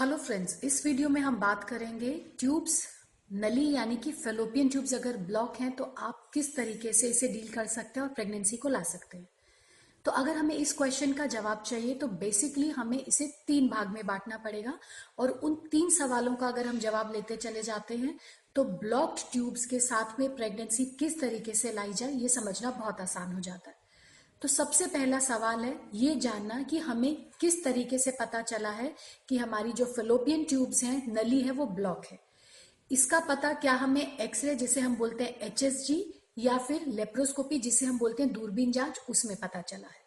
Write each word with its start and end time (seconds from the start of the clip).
Hello 0.00 0.16
friends 0.16 0.58
इस 0.64 0.84
video 0.86 1.08
में 1.08 1.20
हम 1.20 1.36
बात 1.40 1.62
करेंगे 1.64 2.10
ट्यूब्स 2.38 2.86
नली 3.30 3.70
यानी 3.72 3.96
कि 3.96 4.10
फेलोपियन 4.12 4.68
ट्यूब्स 4.68 4.92
अगर 4.94 5.16
ब्लॉक 5.16 5.56
हैं 5.60 5.70
तो 5.76 5.84
आप 5.98 6.28
किस 6.34 6.54
तरीके 6.56 6.92
से 6.92 7.08
इसे 7.08 7.28
डील 7.28 7.48
कर 7.52 7.66
सकते 7.66 8.00
हैं 8.00 8.06
और 8.06 8.12
प्रेगनेंसी 8.14 8.56
को 8.56 8.68
ला 8.68 8.82
सकते 8.82 9.18
हैं। 9.18 9.28
तो 10.04 10.10
अगर 10.12 10.36
हमें 10.36 10.54
इस 10.54 10.72
क्वेश्चन 10.72 11.12
का 11.12 11.26
जवाब 11.26 11.62
चाहिए 11.66 11.94
तो 11.94 12.08
बेसिकली 12.08 12.68
हमें 12.70 12.98
इसे 12.98 13.26
तीन 13.46 13.68
भाग 13.68 13.88
में 13.88 14.06
बांटना 14.06 14.36
पड़ेगा 14.36 14.78
और 15.18 15.30
उन 15.30 15.54
तीन 15.70 15.90
सवालों 15.90 16.34
का 16.34 16.48
अगर 16.48 16.66
हम 16.66 16.78
जवाब 16.78 17.12
लेते 17.12 17.36
चले 17.36 17.62
जाते 17.62 17.96
हैं 17.96 18.18
तो 18.54 18.64
ब्लॉक्ड 18.64 19.30
ट्यूब्स 19.32 19.66
के 19.66 19.80
साथ 19.80 20.20
में 20.20 20.34
प्रेगनेंसी 20.36 20.84
किस 20.98 21.20
तरीके 21.20 21.54
से 21.54 21.72
लाई 21.72 21.92
जाए, 21.92 22.12
ये 22.12 22.28
समझना 22.28 22.70
बहुत 22.70 23.00
आसान 23.00 23.32
हो 23.32 23.40
जाता 23.40 23.70
है। 23.70 23.75
तो 24.42 24.48
सबसे 24.48 24.86
पहला 24.86 25.18
सवाल 25.18 25.60
है, 25.60 25.80
ये 25.94 26.14
जानना 26.14 26.62
कि 26.62 26.78
हमें 26.78 27.26
किस 27.40 27.64
तरीके 27.64 27.98
से 27.98 28.10
पता 28.10 28.42
चला 28.42 28.70
है 28.70 28.94
कि 29.28 29.36
हमारी 29.36 29.72
जो 29.72 29.84
फेलोपियन 29.84 30.44
ट्यूब्स 30.44 30.82
हैं, 30.84 31.12
नली 31.12 31.40
है, 31.40 31.50
वो 31.50 31.66
ब्लॉक 31.66 32.06
है। 32.12 32.18
इसका 32.90 33.20
पता 33.20 33.52
क्या 33.52 33.72
हमें 33.72 34.18
एक्सरे 34.18 34.54
जिसे 34.54 34.80
हम 34.80 34.96
बोलते 34.96 35.24
हैं 35.24 35.38
एचएसजी 35.40 36.14
या 36.38 36.58
फिर 36.58 36.84
लेप्रोस्कोपी 36.86 37.58
जिसे 37.58 37.86
हम 37.86 37.98
बोलते 37.98 38.22
हैं 38.22 38.32
दूरबीन 38.32 38.72
जाँच, 38.72 39.00
उसमें 39.08 39.36
पता 39.36 39.60
चला 39.60 39.88
है। 39.88 40.04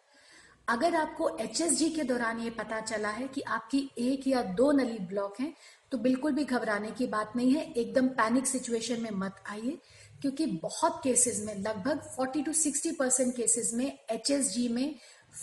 अगर 0.68 0.94
आपको 0.94 1.28
एचएसजी 1.38 1.90
के 1.90 2.02
दौरान 2.02 2.40
ये 2.40 2.50
पता 2.50 2.80
चला 2.80 3.08
है 3.08 3.28
कि 3.28 3.40
आपकी 3.40 3.90
एक 3.98 4.26
या 4.26 4.42
दो 4.42 4.72
नली 4.72 4.98
ब्लॉक 4.98 5.40
हैं 5.40 5.54
तो 5.92 5.98
बिल्कुल 5.98 6.32
भी 6.32 6.44
घबराने 6.44 6.90
की 6.90 7.06
बात 7.06 7.32
नहीं 7.36 7.52
है। 7.52 7.72
एकदम 7.72 8.08
पैनिक 8.08 8.46
सिचुएशन 8.46 9.00
में 9.00 9.10
मत 9.10 9.36
आइए, 9.50 9.78
क्योंकि 10.20 10.46
बहुत 10.46 11.00
केसेस 11.04 11.42
में, 11.46 11.54
लगभग 11.54 12.00
40 12.20 12.42
टू 12.42 12.52
60 12.52 12.92
परसेंट 12.98 13.36
केसेस 13.36 13.74
में 13.74 13.98
एचएसजी 14.10 14.68
में 14.68 14.94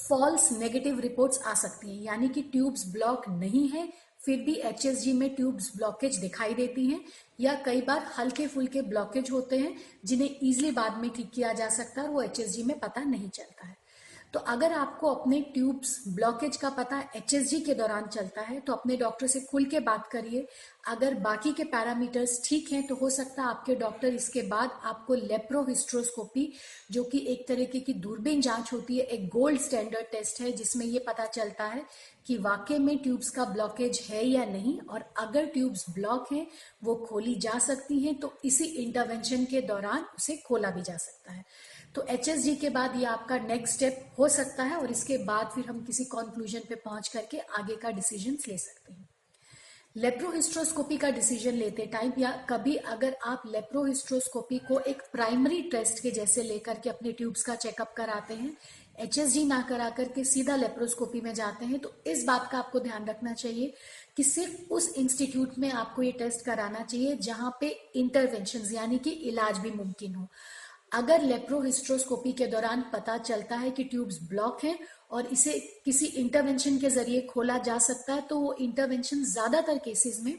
फॉल्स 0.09 0.51
नेगेटिव 0.51 0.99
रिपोर्ट्स 0.99 1.41
आ 1.41 1.53
सकती 1.53 1.97
हैं। 1.97 2.03
यानी 2.03 2.29
कि 2.29 2.41
ट्यूब्स 2.41 2.87
ब्लॉक 2.87 3.29
नहीं 3.29 3.69
है, 3.69 3.93
फिर 4.25 4.39
भी 4.39 4.53
एचएसजी 4.53 5.13
में 5.13 5.35
ट्यूब्स 5.35 5.71
ब्लॉकेज 5.75 6.17
दिखाई 6.17 6.53
देती 6.53 6.85
हैं, 6.85 7.05
या 7.39 7.53
कई 7.65 7.81
बार 7.81 8.11
हल्के 8.17 8.47
फुल्के 8.47 8.81
ब्लॉकेज 8.81 9.31
होते 9.31 9.57
हैं, 9.57 9.75
जिन्हें 10.05 10.39
इजिली 10.43 10.71
बाद 10.71 10.97
में 10.97 11.09
ठीक 11.09 11.31
किया 11.31 11.53
जा 11.53 11.69
सकता 11.69 12.01
है 12.01 12.07
और 12.07 12.13
वो 12.13 12.21
एचएसजी 12.21 12.63
में 12.63 12.79
पता 12.79 13.03
नहीं 13.03 13.29
चलता 13.29 13.67
है। 13.67 13.86
तो 14.33 14.39
अगर 14.41 14.73
आपको 14.73 15.07
अपने 15.07 15.39
ट्यूब्स, 15.53 16.03
ब्लॉकेज 16.07 16.57
का 16.57 16.69
पता 16.69 16.99
एच 17.15 17.33
के 17.65 17.73
दौरान 17.73 18.07
चलता 18.07 18.41
है 18.41 18.59
तो 18.59 18.73
अपने 18.73 18.95
डॉक्टर 18.97 19.27
से 19.27 19.39
खुल 19.41 19.65
के 19.65 19.79
बात 19.79 20.07
करिए। 20.07 20.47
अगर 20.87 21.13
बाकी 21.19 21.51
के 21.53 21.63
पैरामीटर्स 21.65 22.41
ठीक 22.45 22.71
हैं 22.71 22.85
तो 22.87 22.95
हो 22.95 23.09
सकता 23.09 23.41
है 23.41 23.47
आपके 23.49 23.75
डॉक्टर 23.75 24.13
इसके 24.15 24.41
बाद 24.41 24.79
आपको 24.83 25.13
लेप्रोहिस्ट्रोस्कोपी, 25.15 26.51
जो 26.91 27.03
कि 27.03 27.25
एक 27.27 27.47
तरीके 27.47 27.79
की 27.79 27.93
दूरबीन 27.95 28.41
जाँच 28.41 28.73
होती 28.73 28.97
है, 28.97 29.03
एक 29.05 29.27
गोल्ड 29.29 29.61
स्टैंडर्ड 29.61 30.11
टेस्ट 30.11 30.41
है, 30.41 30.51
जिसमें 30.51 30.85
ये 30.85 30.99
पता 30.99 31.25
चलता 31.27 31.65
है 31.65 31.85
कि 32.27 32.37
वाकई 32.37 32.77
में 32.79 32.97
ट्यूब्स 32.97 33.29
का 33.29 33.45
ब्लॉकेज 33.45 33.99
है 34.09 34.25
या 34.25 34.45
नहीं, 34.45 34.79
और 34.81 35.03
अगर 35.19 35.45
ट्यूब्स 35.47 35.85
ब्लॉक 35.89 36.31
हैं, 36.31 36.45
वो 36.83 36.95
खोली 37.05 37.35
जा 37.37 37.57
सकती 37.59 37.99
हैं 37.99 38.15
तो 38.15 38.33
इसी 38.45 38.65
इंटरवेंशन 38.83 39.45
के 39.45 39.61
दौरान 39.63 40.05
उसे 40.17 40.37
खोला 40.37 40.71
भी 40.71 40.81
जा 40.81 40.97
सकता 40.97 41.33
है। 41.33 41.43
तो 41.97 42.05
एच 42.09 42.57
के 42.61 42.69
बाद 42.69 42.95
ये 42.95 43.05
आपका 43.05 43.37
नेक्स्ट 43.37 43.75
स्टेप 43.75 44.15
हो 44.19 44.27
सकता 44.29 44.63
है 44.63 44.75
और 44.77 44.91
इसके 44.91 45.17
बाद 45.25 45.51
फिर 45.55 45.65
हम 45.65 45.83
किसी 45.85 46.05
कॉन्क्लूजन 46.05 46.67
पे 46.69 46.75
पहुँच 46.75 47.07
करके 47.07 47.37
आगे 47.59 47.75
का 47.75 47.91
डिसीज़न 47.91 48.37
ले 48.47 48.57
सकते 48.57 48.93
हैं। 48.93 49.07
लेप्रोहिस्ट्रोस्कोपी 49.95 50.97
का 50.97 51.09
डिसीज़न 51.09 51.53
लेते 51.53 51.85
टाइम 51.85 52.11
या 52.19 52.31
कभी 52.49 52.75
अगर 52.87 53.15
आप 53.25 53.43
लेप्रोहिस्ट्रोस्कोपी 53.47 54.57
को 54.59 54.79
एक 54.79 55.01
प्राइमरी 55.11 55.61
टेस्ट 55.61 56.01
के 56.03 56.11
जैसे 56.11 56.43
लेकर 56.43 56.79
के 56.79 56.89
अपने 56.89 57.11
ट्यूब्स 57.11 57.43
का 57.43 57.55
चेकअप 57.55 57.93
कराते 57.97 58.33
हैं 58.33 58.55
एच 58.99 59.19
ना 59.47 59.61
करा 59.61 59.89
करके 59.89 60.23
सीधा 60.23 60.55
लेप्रोस्कोपी 60.55 61.21
में 61.21 61.33
जाते 61.33 61.65
हैं 61.65 61.79
तो 61.79 61.93
इस 62.07 62.23
बात 62.25 62.49
का 62.51 62.57
आपको 62.57 62.79
ध्यान 62.79 63.05
रखना 63.05 63.33
चाहिए 63.33 63.73
कि 64.17 64.23
सिर्फ़ 64.23 64.73
उस 64.73 64.93
इंस्टीट्यूट 64.97 65.57
में 65.59 65.71
आपको 65.71 66.03
ये 66.03 66.11
टेस्ट 66.11 66.45
कराना 66.45 66.83
चाहिए 66.83 67.15
जहाँ 67.21 67.57
पे 67.61 67.67
इंटरवेंशन 67.95 68.73
यानी 68.73 68.97
कि 68.99 69.09
इलाज 69.09 69.57
भी 69.57 69.71
मुमकिन 69.71 70.15
हो। 70.15 70.27
अगर 70.91 71.21
लेप्रोहिस्ट्रोस्कोपी 71.21 72.31
के 72.31 72.45
दौरान 72.47 72.81
पता 72.93 73.17
चलता 73.17 73.55
है 73.55 73.71
कि 73.71 73.83
ट्यूब्स 73.83 74.19
ब्लॉक 74.23 74.63
हैं 74.63 74.77
और 75.11 75.25
इसे 75.25 75.59
किसी 75.85 76.05
इंटरवेंशन 76.17 76.77
के 76.77 76.89
ज़रिए 76.89 77.21
खोला 77.21 77.57
जा 77.57 77.77
सकता 77.77 78.13
है 78.13 78.21
तो 78.21 78.39
वो 78.39 78.53
इंटरवेंशन 78.61 79.23
ज़्यादातर 79.23 79.77
केसेस 79.77 80.21
में 80.23 80.37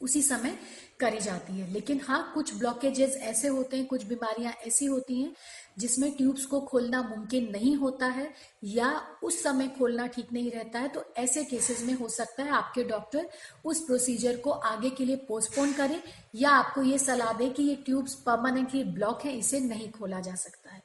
उसी 0.00 0.22
समय 0.22 0.58
करी 1.00 1.18
जाती 1.18 1.60
है। 1.60 1.72
लेकिन 1.72 2.00
हाँ 2.04 2.32
कुछ 2.34 2.54
ब्लॉकेजेस 2.54 3.16
ऐसे 3.16 3.48
होते 3.48 3.76
हैं, 3.76 3.86
कुछ 3.86 4.04
बीमारियाँ 4.04 4.52
ऐसी 4.66 4.86
होती 4.86 5.22
हैं, 5.22 5.34
जिसमें 5.78 6.12
ट्यूब्स 6.12 6.46
को 6.46 6.60
खोलना 6.60 7.02
मुमकिन 7.02 7.48
नहीं 7.52 7.76
होता 7.76 8.06
है 8.06 8.32
या 8.64 9.16
उस 9.22 9.42
समय 9.42 9.68
खोलना 9.68 10.06
ठीक 10.06 10.32
नहीं 10.32 10.50
रहता 10.50 10.78
है। 10.78 10.88
तो 10.88 11.04
ऐसे 11.16 11.44
केसेस 11.44 11.82
में 11.82 11.94
हो 11.94 12.08
सकता 12.08 12.42
है 12.42 12.50
आपके 12.50 12.84
डॉक्टर 12.84 13.28
उस 13.64 13.80
प्रोसीजर 13.80 14.36
को 14.36 14.50
आगे 14.50 14.90
के 14.90 15.04
लिए 15.04 15.16
पोस्टपोन 15.16 15.72
करें 15.72 16.02
या 16.34 16.50
आपको 16.50 16.82
ये 16.82 16.98
सलाह 16.98 17.32
दें 17.32 17.52
कि 17.52 17.62
ये 17.62 17.76
ट्यूब्स 17.76 18.14
परमानेंटली 18.14 18.84
ब्लॉक 18.84 19.22
है, 19.24 19.38
इसे 19.38 19.60
नहीं 19.60 19.90
खोला 19.90 20.20
जा 20.20 20.34
सकता 20.34 20.70
है। 20.70 20.82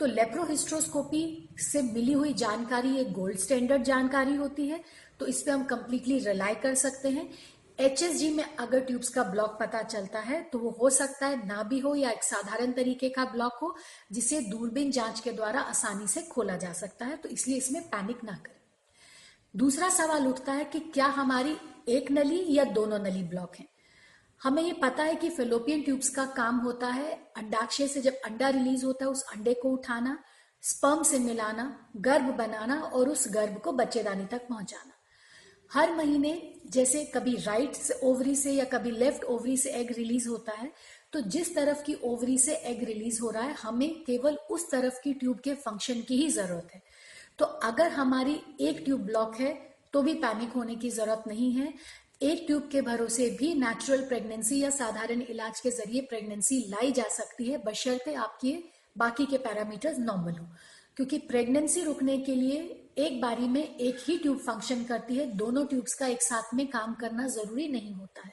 तो 0.00 0.06
लेप्रोहिस्ट्रोस्कोपी 0.06 1.48
से 1.58 1.82
मिली 1.82 2.12
हुई 2.12 2.32
जानकारी, 2.32 2.96
एक 2.96 3.12
गोल्ड 3.12 3.38
स्टैंडर्ड 3.38 3.82
जानकारी 3.82 4.34
होती 4.34 4.68
है। 4.68 4.84
तो 5.20 5.26
इस 5.26 5.42
पर 5.42 5.50
हम 5.50 5.64
कंप्लीटली 5.64 6.18
रिलाई 6.18 6.54
कर 6.54 6.74
सकते 6.74 7.08
हैं। 7.08 7.30
एचएसजी 7.78 8.30
में 8.30 8.44
अगर 8.56 8.80
ट्यूब्स 8.80 9.08
का 9.08 9.22
ब्लॉक 9.22 9.56
पता 9.60 9.82
चलता 9.82 10.18
है 10.18 10.42
तो 10.42 10.58
वो 10.58 10.70
हो 10.70 10.90
सकता 10.90 11.26
है 11.26 11.46
ना 11.46 11.62
भी 11.62 11.78
हो 11.78 11.94
या 11.94 12.10
एक 12.10 12.22
साधारण 12.22 12.72
तरीके 12.72 13.08
का 13.08 13.24
ब्लॉक 13.24 13.58
हो, 13.62 13.74
जिसे 14.12 14.40
दूरबीन 14.40 14.90
जाँच 14.90 15.20
के 15.20 15.32
द्वारा 15.32 15.60
आसानी 15.60 16.06
से 16.06 16.22
खोला 16.22 16.56
जा 16.56 16.72
सकता 16.72 17.06
है 17.06 17.16
तो 17.16 17.28
इसलिए 17.28 17.56
इसमें 17.56 17.82
पैनिक 17.82 18.24
ना 18.24 18.32
करें। 18.32 18.60
दूसरा 19.56 19.88
सवाल 19.88 20.26
उठता 20.26 20.52
है 20.52 20.64
कि 20.64 20.80
क्या 20.80 21.06
हमारी 21.06 21.56
एक 21.88 22.10
नली 22.10 22.44
या 22.48 22.64
दोनों 22.64 22.98
नली 22.98 23.22
ब्लॉक 23.22 23.56
है? 23.56 23.66
हमें 24.40 24.62
ये 24.62 24.72
पता 24.72 25.02
है 25.02 25.14
कि 25.14 25.28
फेलोपियन 25.30 25.82
ट्यूब्स 25.82 26.08
का 26.08 26.24
काम 26.26 26.56
होता 26.56 26.86
है 26.86 27.12
अंडाक्षय 27.36 27.88
से 27.88 28.00
जब 28.00 28.20
अंडा 28.24 28.48
रिलीज़ 28.48 28.84
होता 28.84 29.04
है, 29.04 29.10
उस 29.10 29.22
अंडे 29.22 29.54
को 29.54 29.70
उठाना, 29.70 30.18
स्पर्म 30.62 31.02
से 31.02 31.18
मिलाना, 31.18 31.90
गर्भ 31.96 32.34
बनाना 32.34 32.80
और 32.80 33.08
उस 33.08 33.26
गर्भ 33.28 33.58
को 33.58 33.72
बच्चेदानी 33.72 34.24
तक 34.26 34.46
पहुंचाना। 34.48 34.92
हर 35.72 35.94
महीने 35.96 36.40
जैसे 36.72 37.04
कभी 37.04 37.34
राइट 37.36 37.76
ओवरी 38.02 38.34
से 38.36 38.52
या 38.52 38.64
कभी 38.64 38.90
लेफ़्ट 38.90 39.24
ओवरी 39.24 39.56
से 39.56 39.70
एग 39.70 39.92
रिलीज़ 39.92 40.28
होता 40.28 40.52
है 40.52 40.70
तो 41.12 41.20
जिस 41.20 41.54
तरफ़ 41.54 41.82
की 41.84 41.94
ओवरी 42.04 42.38
से 42.38 42.54
एग 42.54 42.84
रिलीज़ 42.84 43.20
हो 43.22 43.30
रहा 43.30 43.42
है, 43.42 43.54
हमें 43.54 44.02
केवल 44.04 44.36
उस 44.50 44.70
तरफ़ 44.70 45.00
की 45.04 45.12
ट्यूब 45.14 45.40
के 45.40 45.54
फ़ंक्शन 45.54 46.00
की 46.00 46.16
ही 46.16 46.28
ज़रूरत 46.28 46.68
है। 46.74 46.82
तो 47.38 47.44
अगर 47.44 47.90
हमारी 47.90 48.40
एक 48.60 48.82
ट्यूब 48.84 49.00
ब्लॉक 49.00 49.36
है 49.36 49.52
तो 49.92 50.02
भी 50.02 50.14
पैनिक 50.14 50.52
होने 50.52 50.74
की 50.74 50.90
ज़रूरत 50.90 51.24
नहीं 51.28 51.50
है। 51.52 51.72
एक 52.22 52.44
ट्यूब 52.46 52.68
के 52.72 52.80
भरोसे 52.82 53.30
भी 53.30 53.54
नेचुरल 53.54 54.04
प्रेगनेंसी 54.08 54.62
या 54.62 54.70
साधारण 54.70 55.22
इलाज 55.22 55.60
के 55.60 55.70
ज़रिए 55.70 56.00
प्रेगनेंसी 56.00 56.58
लाई 56.70 56.92
जा 56.92 57.08
सकती 57.10 57.50
है, 57.50 57.58
बशर्ते 57.58 58.14
आपके 58.14 58.56
बाकी 58.98 59.26
के 59.26 59.38
पैरामीटर्स 59.38 59.98
नॉर्मल 59.98 60.38
हो। 60.38 60.46
क्योंकि 60.96 61.18
प्रेगनेंसी 61.18 61.82
रुकने 61.82 62.18
के 62.18 62.34
लिए 62.34 62.81
एक 62.96 63.20
बारी 63.20 63.48
में 63.48 63.76
एक 63.76 63.98
ही 64.00 64.16
ट्यूब 64.18 64.38
फ़ंक्शन 64.38 64.84
करती 64.84 65.14
है, 65.14 65.26
दोनों 65.26 65.66
ट्यूब्स 65.66 65.94
का 65.94 66.06
एक 66.06 66.22
साथ 66.22 66.54
में 66.54 66.66
काम 66.66 66.94
करना 66.94 67.26
ज़रूरी 67.26 67.68
नहीं 67.68 67.94
होता 67.94 68.26
है। 68.26 68.32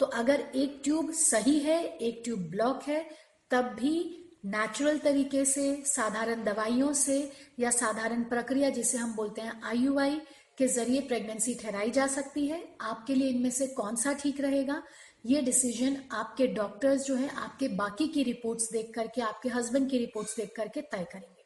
तो 0.00 0.06
अगर 0.06 0.40
एक 0.40 0.80
ट्यूब 0.84 1.12
सही 1.12 1.58
है, 1.58 1.84
एक 1.84 2.20
ट्यूब 2.24 2.40
ब्लॉक 2.40 2.82
है, 2.82 3.04
तब 3.50 3.64
भी 3.80 4.24
नेचुरल 4.46 4.98
तरीके 4.98 5.44
से, 5.44 5.82
साधारण 5.86 6.44
दवाइयों 6.44 6.92
से 6.92 7.32
या 7.60 7.70
साधारण 7.70 8.22
प्रक्रिया 8.24 8.70
जिसे 8.70 8.98
हम 8.98 9.14
बोलते 9.14 9.40
हैं 9.40 9.60
आईयूआई 9.64 10.20
के 10.58 10.66
ज़रिए 10.66 11.00
प्रेगनेंसी 11.00 11.54
ठहराई 11.54 11.90
जा 11.90 12.06
सकती 12.06 12.46
है। 12.46 12.62
आपके 12.80 13.14
लिए 13.14 13.28
इनमें 13.28 13.50
से 13.50 13.66
कौन 13.66 13.96
सा 13.96 14.12
ठीक 14.12 14.40
रहेगा? 14.40 14.82
ये 15.26 15.40
डिसीज़न 15.42 15.96
आपके 16.12 16.46
डॉक्टर्स 16.46 17.04
जो 17.04 17.14
है, 17.14 17.28
आपके 17.28 17.68
बाकी 17.68 18.08
की 18.08 18.22
रिपोर्ट्स 18.22 18.72
देख 18.72 18.92
करके, 18.94 19.20
आपके 19.20 19.48
हस्बैंड 19.48 19.90
की 19.90 19.98
रिपोर्ट्स 19.98 20.36
देख 20.36 20.52
करके 20.56 20.80
तय 20.80 21.06
करेंगे। 21.12 21.37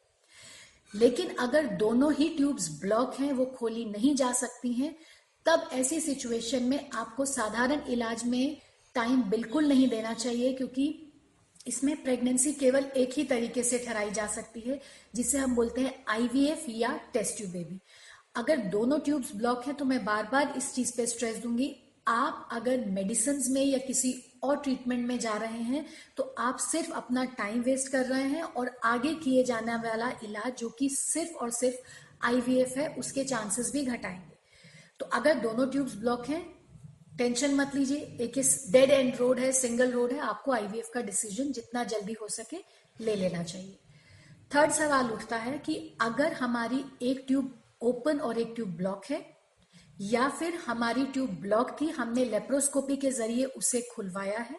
लेकिन 0.94 1.34
अगर 1.41 1.66
दोनों 1.76 2.12
ही 2.14 2.28
ट्यूब्स 2.28 2.69
ब्लॉक 2.80 3.14
हैं, 3.14 3.32
वो 3.32 3.44
खोली 3.47 3.84
नहीं 3.84 4.14
जा 4.14 4.32
सकती 4.32 4.72
हैं, 4.72 4.94
तब 5.47 5.69
ऐसी 5.72 6.00
सिचुएशन 6.00 6.62
में 6.62 6.91
आपको 6.91 7.24
साधारण 7.24 7.80
इलाज 7.89 8.24
में 8.24 8.56
टाइम 8.94 9.22
बिल्कुल 9.22 9.68
नहीं 9.68 9.89
देना 9.89 10.12
चाहिए, 10.15 10.53
क्योंकि 10.53 11.09
इसमें 11.66 12.03
प्रेगनेंसी 12.03 12.53
केवल 12.53 12.84
एक 12.97 13.12
ही 13.16 13.24
तरीके 13.24 13.62
से 13.62 13.78
ठहराई 13.78 14.10
जा 14.10 14.27
सकती 14.27 14.60
है, 14.60 14.80
जिसे 15.15 15.39
हम 15.39 15.54
बोलते 15.54 15.80
हैं 15.80 15.94
आईवीएफ 16.09 16.65
या 16.68 16.97
टेस्ट 17.12 17.36
ट्यूब 17.36 17.50
बेबी। 17.50 17.80
अगर 18.36 18.56
दोनों 18.71 18.98
ट्यूब्स 18.98 19.34
ब्लॉक 19.36 19.65
हैं 19.66 19.74
तो 19.74 19.84
मैं 19.84 20.04
बार 20.04 20.28
बार 20.33 20.54
इस 20.56 20.72
चीज़ 20.74 20.92
पे 20.97 21.06
स्ट्रेस 21.06 21.36
दूँगी। 21.36 21.74
आप 22.09 22.48
अगर 22.53 22.84
मेडिसिन 22.86 23.42
में 23.48 23.65
या 23.65 23.78
किसी 23.78 24.12
और 24.42 24.56
ट्रीटमेंट 24.56 25.06
में 25.06 25.18
जा 25.18 25.36
रहे 25.36 25.62
हैं 25.62 25.86
तो 26.16 26.34
आप 26.39 26.56
सिर्फ़ 26.56 26.92
अपना 26.92 27.24
टाइम 27.24 27.60
वेस्ट 27.60 27.92
कर 27.92 28.06
रहे 28.06 28.22
हैं 28.22 28.42
और 28.42 28.80
आगे 28.84 29.15
किए 29.15 29.44
जाने 29.44 29.74
वाला 29.74 30.10
इलाज 30.24 30.56
जो 30.59 30.68
कि 30.68 30.89
सिर्फ़ 30.89 31.33
और 31.33 31.50
सिर्फ़ 31.50 31.77
आईवीएफ 32.27 32.77
है, 32.77 32.89
उसके 32.89 33.24
चांसेस 33.24 33.72
भी 33.72 33.84
घटाएँगे। 33.84 34.36
तो 34.98 35.06
अगर 35.06 35.34
दोनों 35.34 35.71
ट्यूब्स 35.71 35.94
ब्लॉक 35.97 36.27
हैं 36.27 36.62
टेंशन 37.18 37.54
मत 37.54 37.74
लीजिए। 37.74 37.98
एक 37.98 38.39
डेड 38.72 38.91
एंड 38.91 39.16
रोड 39.16 39.39
है 39.39 39.53
सिंगल 39.53 39.92
रोड 39.92 40.12
है, 40.12 40.18
आपको 40.18 40.53
आईवीएफ 40.53 40.91
का 40.95 41.00
डिसीज़न 41.00 41.53
जितना 41.53 41.84
जल्दी 41.84 42.12
हो 42.12 42.28
सके 42.28 42.56
ले 43.00 43.16
लेना 43.16 43.42
चाहिए। 43.42 43.78
थर्ड 44.54 44.71
सवाल 44.71 45.10
उठता 45.10 45.36
है 45.36 45.59
कि 45.59 45.97
अगर 46.00 46.33
हमारी 46.33 46.84
एक 47.03 47.24
ट्यूब 47.27 47.62
ओपन 47.83 48.18
और 48.18 48.38
एक 48.38 48.53
ट्यूब 48.54 48.68
ब्लॉक 48.68 49.03
है 49.10 49.32
या 50.03 50.28
फिर 50.28 50.54
हमारी 50.54 51.04
ट्यूब 51.04 51.31
ब्लॉक 51.31 51.77
थी, 51.81 51.89
हमने 51.89 52.25
लेप्रोस्कोपी 52.25 52.97
के 52.97 53.10
ज़रिए 53.10 53.45
उसे 53.45 53.89
खुलवाया 53.95 54.39
है। 54.39 54.57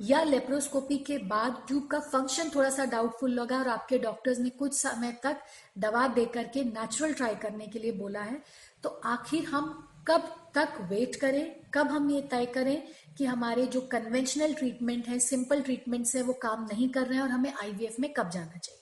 या 0.00 0.22
लेप्रोस्कोपी 0.22 0.98
के 0.98 1.18
बाद 1.18 1.64
ट्यूब 1.68 1.86
का 1.86 2.00
फ़ंक्शन 2.00 2.50
थोड़ा 2.54 2.70
सा 2.70 2.84
डाउटफुल 2.84 3.30
लगा 3.30 3.58
और 3.58 3.68
आपके 3.68 3.98
डॉक्टर्स 3.98 4.38
ने 4.38 4.50
कुछ 4.50 4.74
समय 4.74 5.12
तक 5.22 5.36
दवा 5.78 6.08
दे 6.08 6.24
करके 6.24 6.64
नेचुरल 6.64 7.12
ट्राई 7.12 7.34
करने 7.34 7.66
के 7.66 7.78
लिए 7.78 7.92
बोला 7.92 8.20
है। 8.20 8.42
तो 8.82 8.88
आखिर 8.88 9.44
हम 9.44 9.86
कब 10.08 10.50
तक 10.54 10.68
वेट 10.80 11.16
करें? 11.16 11.60
कब 11.74 11.86
हम 11.86 12.10
ये 12.10 12.22
तय 12.22 12.46
करें 12.46 12.82
कि 13.18 13.24
हमारे 13.24 13.66
जो 13.66 13.80
कन्वेंशनल 13.80 14.54
ट्रीटमेंट 14.54 15.08
है 15.08 15.18
सिंपल 15.18 15.62
ट्रीटमेंट 15.62 16.06
है, 16.16 16.22
वो 16.22 16.32
काम 16.32 16.64
नहीं 16.64 16.88
कर 16.90 17.06
रहे 17.06 17.16
हैं 17.16 17.22
और 17.22 17.30
हमें 17.30 17.52
आईवीएफ 17.62 17.96
में 18.00 18.12
कब 18.12 18.30
जाना 18.30 18.58
चाहिए? 18.58 18.79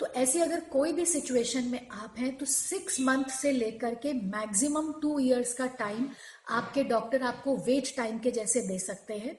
तो 0.00 0.06
ऐसी 0.06 0.40
अगर 0.40 0.60
कोई 0.60 0.92
भी 0.92 1.04
सिचुएशन 1.06 1.64
में 1.64 1.88
आप 1.92 2.14
हैं 2.18 2.36
तो 2.36 2.46
सिक्स 2.46 3.00
मंथ 3.00 3.30
से 3.32 3.52
लेकर 3.52 3.94
के 3.94 4.12
मैक्सिमम 4.12 4.92
टू 4.92 5.18
इयर्स 5.18 5.52
का 5.54 5.66
टाइम 5.78 6.08
आपके 6.50 6.84
डॉक्टर 6.84 7.22
आपको 7.22 7.56
वेट 7.56 7.96
टाइम 7.96 8.18
के 8.18 8.30
जैसे 8.30 8.60
दे 8.60 8.78
सकते 8.78 9.14
हैं। 9.14 9.36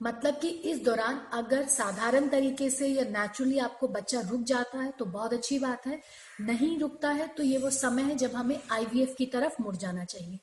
मतलब 0.00 0.38
कि 0.38 0.48
इस 0.48 0.82
दौरान 0.84 1.20
अगर 1.32 1.66
साधारण 1.66 2.28
तरीके 2.28 2.70
से 2.70 2.86
या 2.88 3.04
नेचुरली 3.04 3.58
आपको 3.58 3.88
बच्चा 3.88 4.20
रुक 4.20 4.42
जाता 4.42 4.78
है 4.78 4.90
तो 4.90 5.04
बहुत 5.04 5.32
अच्छी 5.32 5.58
बात 5.58 5.86
है। 5.86 6.00
नहीं 6.40 6.78
रुकता 6.78 7.10
है 7.10 7.26
तो 7.28 7.42
ये 7.42 7.58
वो 7.58 7.70
समय 7.70 8.02
है 8.02 8.16
जब 8.16 8.34
हमें 8.34 8.58
आईवीएफ 8.72 9.14
की 9.18 9.26
तरफ़ 9.26 9.62
मुड़ 9.62 9.76
जाना 9.76 10.04
चाहिए। 10.04 10.38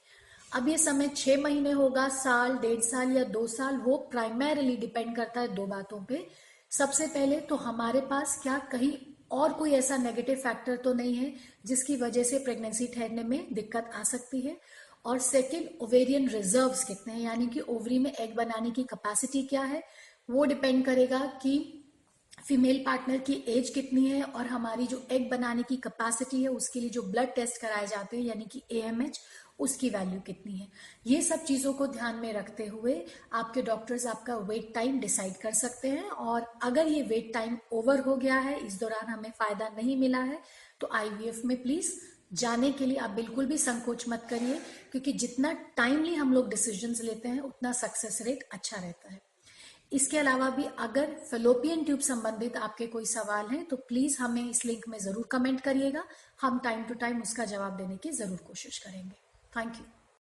अब 0.51 0.67
ये 0.67 0.77
समय 0.77 1.07
छह 1.07 1.41
महीने 1.41 1.71
होगा, 1.71 2.07
साल, 2.09 2.57
डेढ़ 2.57 2.81
साल 2.81 3.11
या 3.11 3.23
दो 3.23 3.45
साल, 3.47 3.77
वो 3.77 3.97
प्राइमरीली 4.11 4.77
डिपेंड 4.77 5.15
करता 5.15 5.41
है 5.41 5.55
दो 5.55 5.65
बातों 5.65 6.03
पे। 6.05 6.25
सबसे 6.71 7.07
पहले 7.07 7.39
तो 7.39 7.55
हमारे 7.55 8.01
पास 8.01 8.39
क्या 8.43 8.57
कहीं 8.71 8.91
और 9.31 9.53
कोई 9.53 9.71
ऐसा 9.71 9.97
नेगेटिव 9.97 10.35
फैक्टर 10.35 10.75
तो 10.75 10.93
नहीं 10.93 11.15
है 11.15 11.33
जिसकी 11.65 11.95
वजह 11.95 12.23
से 12.23 12.39
प्रेगनेंसी 12.39 12.87
ठहरने 12.87 13.23
में 13.23 13.47
दिक्कत 13.53 13.91
आ 13.95 14.03
सकती 14.03 14.41
है। 14.41 14.57
और 15.05 15.19
सेकेंड 15.19 15.69
ओवेरियन 15.81 16.29
रिजर्व्स 16.29 16.83
कितने 16.83 17.13
हैं? 17.13 17.21
यानी 17.21 17.47
कि 17.47 17.59
ओवरी 17.59 17.99
में 17.99 18.13
एग 18.13 18.35
बनाने 18.35 18.71
की 18.71 18.83
कैपेसिटी 18.83 19.43
क्या 19.43 19.61
है? 19.61 19.83
वो 20.29 20.45
डिपेंड 20.45 20.85
करेगा 20.85 21.19
कि 21.19 21.83
फीमेल 22.47 22.83
पार्टनर 22.85 23.17
की 23.17 23.33
एज 23.47 23.69
कितनी 23.69 24.05
है 24.05 24.23
और 24.23 24.45
हमारी 24.45 24.87
जो 24.87 25.07
एग 25.11 25.29
बनाने 25.29 25.63
की 25.63 25.75
कैपेसिटी 25.75 26.43
है, 26.43 26.49
उसके 26.49 26.79
लिए 26.79 26.89
जो 26.89 27.01
ब्लड 27.01 27.35
टेस्ट 27.35 27.61
कराए 27.61 27.87
जाते 27.87 28.17
हैं, 28.17 28.23
यानी 28.23 28.45
कि 28.45 28.61
एएमएच 28.71 29.19
उसकी 29.59 29.89
वैल्यू 29.89 30.19
कितनी 30.21 30.57
है? 30.57 30.67
ये 31.07 31.21
सब 31.21 31.43
चीज़ों 31.45 31.73
को 31.73 31.87
ध्यान 31.89 32.15
में 32.15 32.31
रखते 32.33 32.65
हुए 32.67 32.95
आपके 33.33 33.61
डॉक्टर्स 33.63 34.05
आपका 34.07 34.35
वेट 34.49 34.73
टाइम 34.75 34.99
डिसाइड 34.99 35.37
कर 35.37 35.53
सकते 35.55 35.89
हैं 35.89 36.09
और 36.09 36.45
अगर 36.63 36.87
ये 36.87 37.01
वेट 37.03 37.33
टाइम 37.33 37.57
ओवर 37.73 37.99
हो 37.99 38.15
गया 38.17 38.37
है, 38.39 38.59
इस 38.59 38.79
दौरान 38.79 39.07
हमें 39.07 39.31
फ़ायदा 39.31 39.69
नहीं 39.77 39.97
मिला 39.97 40.21
है 40.23 40.41
तो 40.81 40.89
आईवीएफ 40.93 41.41
में 41.45 41.61
प्लीज़ 41.61 41.91
जाने 42.33 42.71
के 42.71 42.85
लिए 42.85 42.97
आप 42.97 43.09
बिल्कुल 43.11 43.45
भी 43.45 43.57
संकोच 43.57 44.03
मत 44.09 44.25
करिए, 44.29 44.59
क्योंकि 44.91 45.11
जितना 45.13 45.51
टाइमली 45.77 46.13
हम 46.15 46.33
लोग 46.33 46.49
डिसीज़न 46.49 46.95
लेते 47.05 47.29
हैं, 47.29 47.39
उतना 47.41 47.71
सक्सेस 47.73 48.21
रेट 48.21 48.43
अच्छा 48.51 48.77
रहता 48.77 49.11
है। 49.11 49.21
इसके 49.91 50.17
अलावा 50.17 50.49
भी 50.49 50.63
अगर 50.79 51.13
फेलोपियन 51.29 51.83
ट्यूब 51.83 51.99
संबंधित 52.01 52.57
आपके 52.57 52.87
कोई 52.87 53.05
सवाल 53.07 53.47
हैं 53.47 53.63
तो 53.65 53.75
प्लीज़ 53.83 54.17
हमें 54.19 54.49
इस 54.49 54.63
लिंक 54.65 54.87
में 54.89 54.97
ज़रूर 54.99 55.27
कमेंट 55.31 55.61
करिएगा, 55.61 56.03
हम 56.41 56.59
टाइम 56.59 56.83
टू 56.83 56.93
टाइम 56.95 57.21
उसका 57.21 57.45
जवाब 57.45 57.77
देने 57.77 57.97
की 57.97 58.11
ज़रूर 58.13 58.37
कोशिश 58.47 58.77
करेंगे। 58.79 59.26
Thank 59.57 59.79
you 59.79 59.85